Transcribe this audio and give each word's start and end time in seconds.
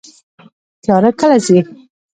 تیاره 0.83 1.09
کله 1.19 1.37
ځي؟ 1.45 1.59